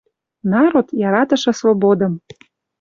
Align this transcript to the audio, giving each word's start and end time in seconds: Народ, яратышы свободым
Народ, 0.53 0.87
яратышы 1.09 1.51
свободым 1.61 2.13